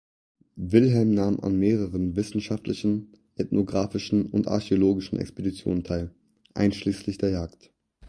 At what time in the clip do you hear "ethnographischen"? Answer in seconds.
3.35-4.25